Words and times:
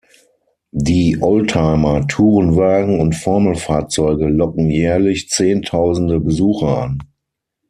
Die 0.73 1.19
Oldtimer, 1.21 2.07
Tourenwagen 2.07 2.99
und 2.99 3.13
Formel-Fahrzeuge 3.13 4.29
locken 4.29 4.71
jährlich 4.71 5.29
zehntausende 5.29 6.19
Besucher 6.19 6.79
an. 6.81 7.03